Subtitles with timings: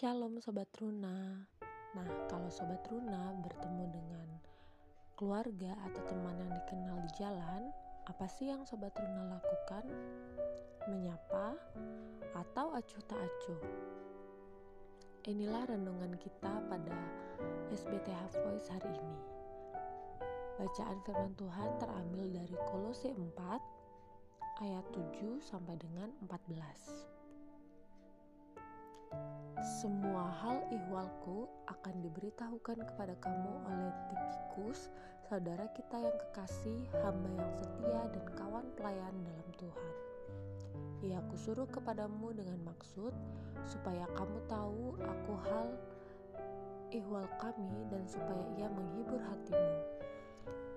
[0.00, 1.44] Shalom Sobat Runa
[1.92, 4.28] Nah kalau Sobat Runa bertemu dengan
[5.12, 7.68] keluarga atau teman yang dikenal di jalan
[8.08, 9.84] Apa sih yang Sobat Runa lakukan?
[10.88, 11.52] Menyapa
[12.32, 13.60] atau acuh tak acuh?
[15.28, 16.96] Inilah renungan kita pada
[17.68, 19.20] SBTH Voice hari ini
[20.56, 27.09] Bacaan firman Tuhan terambil dari Kolose 4 ayat 7 sampai dengan 14
[29.60, 34.88] semua hal ihwalku akan diberitahukan kepada kamu oleh Tikikus,
[35.28, 39.92] saudara kita yang kekasih, hamba yang setia dan kawan pelayan dalam Tuhan.
[41.04, 43.12] Ia kusuruh kepadamu dengan maksud
[43.68, 45.68] supaya kamu tahu aku hal
[46.96, 49.76] ihwal kami dan supaya ia menghibur hatimu.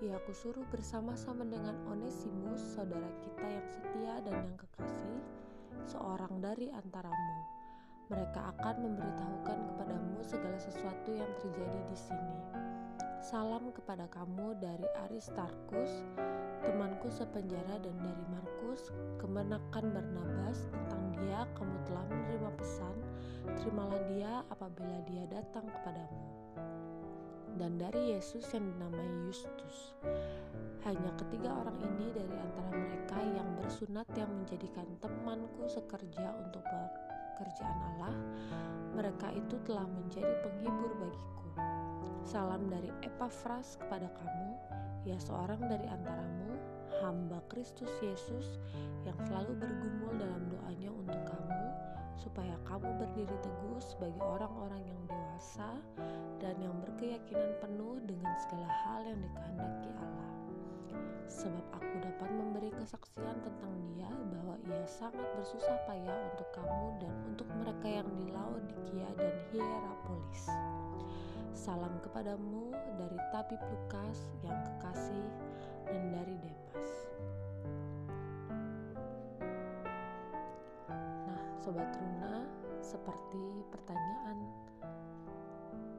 [0.00, 5.20] Ia kusuruh bersama-sama dengan Onesimus, saudara kita yang setia dan yang kekasih,
[5.84, 7.59] seorang dari antaramu
[8.10, 12.38] mereka akan memberitahukan kepadamu segala sesuatu yang terjadi di sini.
[13.22, 16.02] Salam kepada kamu dari Aristarkus,
[16.66, 18.90] temanku sepenjara dan dari Markus,
[19.22, 22.96] kemenakan Barnabas tentang dia kamu telah menerima pesan,
[23.62, 26.26] terimalah dia apabila dia datang kepadamu.
[27.54, 29.94] Dan dari Yesus yang dinamai Justus.
[30.82, 36.64] Hanya ketiga orang ini dari antara mereka yang bersunat yang menjadikan temanku sekerja untuk
[37.40, 38.12] pekerjaan Allah,
[38.92, 41.44] mereka itu telah menjadi penghibur bagiku.
[42.20, 44.52] Salam dari Epafras kepada kamu,
[45.08, 46.60] ya seorang dari antaramu,
[47.00, 48.60] hamba Kristus Yesus
[49.08, 51.64] yang selalu bergumul dalam doanya untuk kamu,
[52.20, 55.80] supaya kamu berdiri teguh sebagai orang-orang yang dewasa
[56.44, 60.19] dan yang berkeyakinan penuh dengan segala hal yang dikehendaki Allah
[61.30, 67.14] sebab aku dapat memberi kesaksian tentang dia bahwa ia sangat bersusah payah untuk kamu dan
[67.30, 70.42] untuk mereka yang di Laodikia dan Hierapolis.
[71.54, 75.26] Salam kepadamu dari Tabib Lukas yang kekasih
[75.86, 76.92] dan dari Demas.
[81.30, 82.42] Nah, Sobat Runa,
[82.82, 84.38] seperti pertanyaan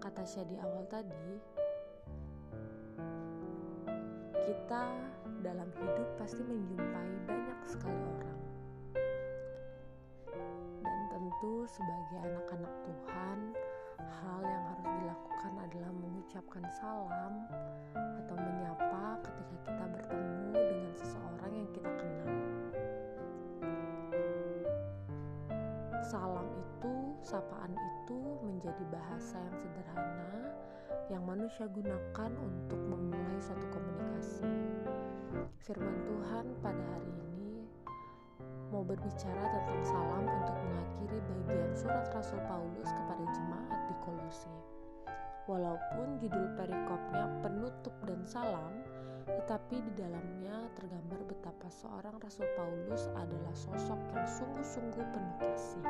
[0.02, 1.40] kata Syah di awal tadi,
[4.52, 4.84] kita
[5.48, 8.40] dalam hidup pasti menjumpai banyak sekali orang.
[10.84, 13.40] Dan tentu sebagai anak-anak Tuhan,
[13.96, 17.48] hal yang harus dilakukan adalah mengucapkan salam
[17.96, 22.36] atau menyapa ketika kita bertemu dengan seseorang yang kita kenal.
[26.04, 30.32] Salam itu, sapaan itu menjadi bahasa yang sederhana
[31.12, 34.31] yang manusia gunakan untuk memulai suatu komunikasi.
[35.72, 37.64] Firman Tuhan pada hari ini
[38.76, 44.52] mau berbicara tentang salam untuk mengakhiri bagian surat Rasul Paulus kepada jemaat di Kolosi.
[45.48, 48.84] Walaupun judul perikopnya penutup dan salam,
[49.24, 55.88] tetapi di dalamnya tergambar betapa seorang Rasul Paulus adalah sosok yang sungguh-sungguh penuh kasih.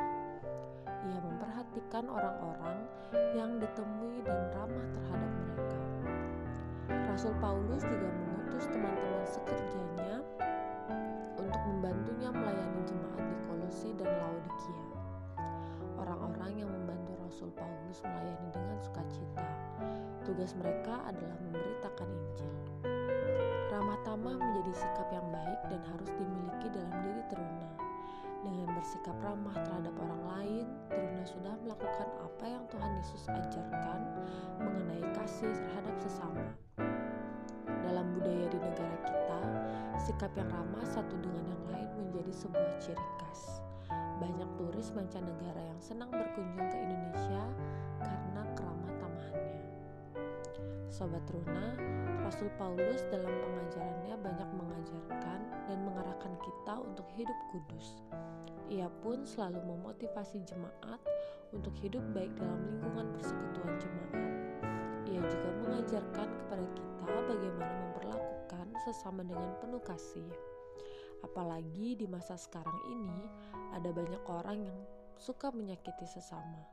[1.10, 2.86] Ia memperhatikan orang-orang
[3.34, 5.80] yang ditemui dan ramah terhadap mereka.
[7.10, 10.20] Rasul Paulus juga mengutus teman-teman sekerjanya
[11.40, 14.92] untuk membantunya melayani jemaat di Kolosi dan Laodikia.
[15.96, 19.48] Orang-orang yang membantu Rasul Paulus melayani dengan sukacita.
[20.28, 22.52] Tugas mereka adalah memberitakan Injil.
[23.72, 27.68] Ramah tamah menjadi sikap yang baik dan harus dimiliki dalam diri teruna
[28.44, 34.00] dengan bersikap ramah terhadap orang lain, Trina sudah melakukan apa yang Tuhan Yesus ajarkan
[34.60, 36.61] mengenai kasih terhadap sesama.
[38.62, 39.40] Negara kita,
[39.98, 43.58] sikap yang ramah satu dengan yang lain menjadi sebuah ciri khas.
[44.22, 47.42] Banyak turis mancanegara yang senang berkunjung ke Indonesia
[47.98, 49.66] karena keramah tamahannya.
[50.86, 51.74] Sobat Runa,
[52.22, 57.98] Rasul Paulus dalam pengajarannya banyak mengajarkan dan mengarahkan kita untuk hidup kudus.
[58.70, 61.02] Ia pun selalu memotivasi jemaat
[61.52, 64.32] untuk hidup baik dalam lingkungan persekutuan jemaat.
[65.12, 68.31] Ia juga mengajarkan kepada kita bagaimana memperlakukan
[68.84, 70.28] sesama dengan penuh kasih.
[71.22, 73.20] Apalagi di masa sekarang ini,
[73.72, 74.78] ada banyak orang yang
[75.16, 76.66] suka menyakiti sesama.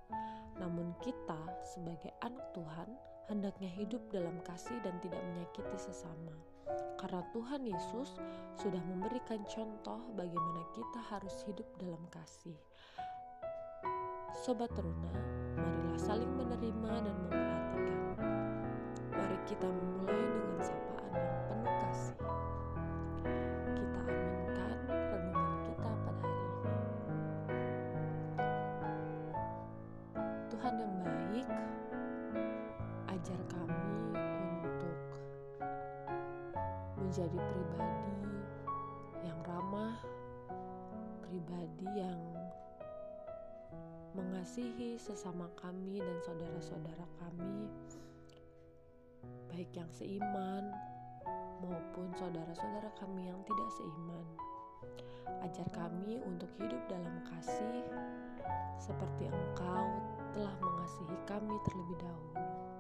[0.57, 2.89] Namun, kita sebagai anak Tuhan
[3.29, 6.33] hendaknya hidup dalam kasih dan tidak menyakiti sesama.
[6.97, 8.17] Karena Tuhan Yesus
[8.57, 12.57] sudah memberikan contoh bagaimana kita harus hidup dalam kasih.
[14.43, 15.13] Sobat teruna,
[15.55, 18.17] marilah saling menerima dan memperhatikan.
[19.13, 20.28] Mari kita memulai
[31.03, 31.47] baik,
[33.09, 34.15] ajar kami
[34.63, 34.99] untuk
[36.99, 38.35] menjadi pribadi
[39.23, 39.97] yang ramah,
[41.23, 42.19] pribadi yang
[44.13, 47.71] mengasihi sesama kami dan saudara-saudara kami,
[49.51, 50.75] baik yang seiman
[51.63, 54.27] maupun saudara-saudara kami yang tidak seiman.
[55.39, 57.85] Ajar kami untuk hidup dalam kasih,
[58.81, 62.78] seperti Engkau telah mengasihi kami terlebih dahulu.